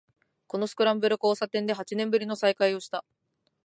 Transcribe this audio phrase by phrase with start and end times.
[0.47, 3.05] このスクランブル交差点で八年ぶりの再会をした